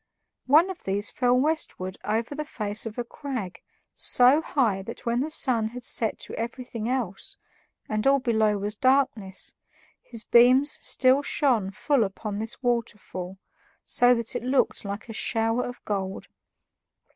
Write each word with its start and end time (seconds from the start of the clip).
One 0.47 0.71
of 0.71 0.83
these 0.83 1.11
fell 1.11 1.35
westward 1.35 1.95
over 2.03 2.33
the 2.33 2.43
face 2.43 2.87
of 2.87 2.97
a 2.97 3.03
crag 3.03 3.61
so 3.95 4.41
high 4.41 4.81
that 4.81 5.05
when 5.05 5.19
the 5.19 5.29
sun 5.29 5.67
had 5.67 5.83
set 5.83 6.17
to 6.21 6.33
everything 6.33 6.89
else, 6.89 7.37
and 7.87 8.07
all 8.07 8.17
below 8.17 8.57
was 8.57 8.75
darkness, 8.75 9.53
his 10.01 10.23
beams 10.23 10.79
still 10.81 11.21
shone 11.21 11.69
full 11.69 12.03
upon 12.03 12.39
this 12.39 12.63
waterfall, 12.63 13.37
so 13.85 14.15
that 14.15 14.35
it 14.35 14.41
looked 14.41 14.83
like 14.83 15.07
a 15.07 15.13
shower 15.13 15.63
of 15.63 15.85
gold. 15.85 16.25